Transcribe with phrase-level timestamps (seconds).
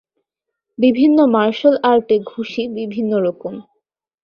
[0.77, 3.53] বিভিন্ন মার্শাল আর্টে ঘুষি বিভিন্ন রকম।